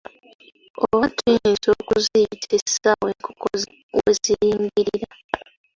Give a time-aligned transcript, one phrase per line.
[0.85, 3.45] Oba tuyinza okuziyita essaawa enkoko
[3.95, 5.07] we ziyingirira.